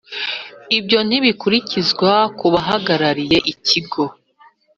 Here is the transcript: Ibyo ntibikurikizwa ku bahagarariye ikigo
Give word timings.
Ibyo 0.77 0.99
ntibikurikizwa 1.07 2.11
ku 2.37 2.45
bahagarariye 2.53 3.37
ikigo 3.53 4.03